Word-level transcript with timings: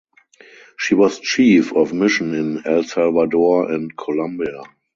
She 0.79 0.95
was 0.95 1.19
Chief 1.19 1.73
of 1.73 1.93
Mission 1.93 2.33
in 2.33 2.65
El 2.65 2.81
Salvador 2.81 3.71
and 3.71 3.95
Colombia. 3.95 4.63